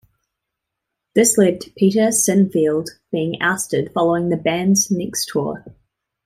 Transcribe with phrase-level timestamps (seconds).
[1.13, 5.63] This led to Peter Sinfield being ousted following the band's next tour.